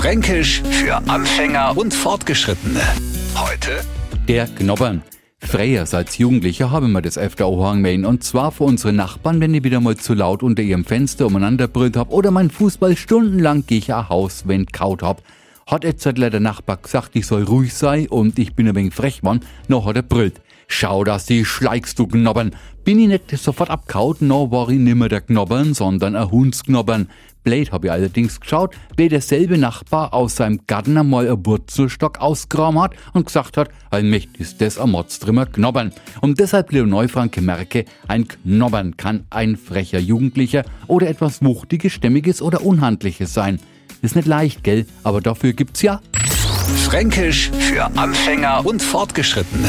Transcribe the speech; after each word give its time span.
Fränkisch 0.00 0.62
für 0.62 0.96
Anfänger 1.10 1.76
und 1.76 1.92
Fortgeschrittene. 1.92 2.80
Heute 3.34 3.84
Der 4.28 4.46
Knobbern. 4.46 5.02
Freier 5.40 5.86
als 5.92 6.16
Jugendlicher 6.16 6.70
habe 6.70 6.88
mir 6.88 7.02
das 7.02 7.18
öfter 7.18 7.44
auch 7.44 7.62
angemeldet. 7.68 8.06
Und 8.06 8.24
zwar 8.24 8.50
für 8.50 8.64
unsere 8.64 8.94
Nachbarn, 8.94 9.42
wenn 9.42 9.52
ich 9.52 9.62
wieder 9.62 9.78
mal 9.78 9.98
zu 9.98 10.14
laut 10.14 10.42
unter 10.42 10.62
ihrem 10.62 10.86
Fenster 10.86 11.26
umeinander 11.26 11.68
brüllt 11.68 11.98
hab 11.98 12.12
oder 12.12 12.30
mein 12.30 12.48
Fußball 12.48 12.96
stundenlang 12.96 13.66
gegen 13.66 13.92
ein 13.92 14.08
Haus, 14.08 14.44
wenn 14.46 14.64
kaut 14.64 15.02
hab. 15.02 15.22
Hat 15.66 15.84
jetzt 15.84 16.06
der 16.06 16.40
Nachbar 16.40 16.78
gesagt, 16.78 17.10
ich 17.12 17.26
soll 17.26 17.42
ruhig 17.42 17.74
sein 17.74 18.06
und 18.06 18.38
ich 18.38 18.54
bin 18.54 18.68
ein 18.68 18.74
wenig 18.74 18.94
frech 18.94 19.20
geworden, 19.20 19.40
noch 19.68 19.84
hat 19.84 19.96
er 19.96 20.02
brüllt. 20.02 20.40
Schau, 20.72 21.02
dass 21.02 21.26
die 21.26 21.44
schleigst 21.44 21.98
du 21.98 22.06
Knobbern. 22.06 22.52
Bin 22.84 23.00
ich 23.00 23.08
nicht 23.08 23.36
sofort 23.36 23.70
abkaut, 23.70 24.22
no 24.22 24.52
war 24.52 24.68
ich 24.68 24.78
nimmer 24.78 25.08
der 25.08 25.20
Knobbern, 25.20 25.74
sondern 25.74 26.14
ein 26.14 26.30
Hundsknobbern. 26.30 27.08
Blade 27.42 27.72
hab 27.72 27.84
ich 27.84 27.90
allerdings 27.90 28.38
geschaut, 28.38 28.76
wie 28.96 29.08
derselbe 29.08 29.58
Nachbar 29.58 30.14
aus 30.14 30.36
seinem 30.36 30.60
Garten 30.68 30.96
einmal 30.96 31.28
ein 31.28 31.44
Wurzelstock 31.44 32.20
ausgraben 32.20 32.80
hat 32.80 32.94
und 33.12 33.26
gesagt 33.26 33.56
hat, 33.56 33.70
ein 33.90 34.08
Mächt 34.08 34.36
ist 34.38 34.60
das 34.60 34.78
ein 34.78 34.90
Mordstrimmer 34.90 35.46
Knobbern. 35.46 35.92
Und 36.20 36.38
deshalb, 36.38 36.70
liebe 36.70 36.86
Neufranke, 36.86 37.40
merke, 37.40 37.84
ein 38.06 38.28
Knobbern 38.28 38.96
kann 38.96 39.24
ein 39.28 39.56
frecher 39.56 39.98
Jugendlicher 39.98 40.64
oder 40.86 41.08
etwas 41.08 41.42
Wuchtiges, 41.42 41.92
Stämmiges 41.94 42.40
oder 42.40 42.62
Unhandliches 42.62 43.34
sein. 43.34 43.58
Ist 44.02 44.14
nicht 44.14 44.28
leicht, 44.28 44.62
gell? 44.62 44.86
Aber 45.02 45.20
dafür 45.20 45.52
gibt's 45.52 45.82
ja 45.82 46.00
Fränkisch 46.76 47.50
für 47.58 47.86
Anfänger 47.96 48.64
und 48.64 48.80
Fortgeschrittene. 48.80 49.68